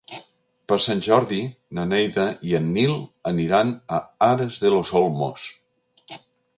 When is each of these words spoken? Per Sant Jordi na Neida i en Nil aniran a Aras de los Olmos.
Per 0.71 0.77
Sant 0.85 1.03
Jordi 1.07 1.41
na 1.79 1.85
Neida 1.91 2.25
i 2.53 2.57
en 2.61 2.73
Nil 2.79 2.97
aniran 3.35 3.77
a 4.01 4.03
Aras 4.33 4.61
de 4.67 4.77
los 4.77 4.97
Olmos. 5.05 5.51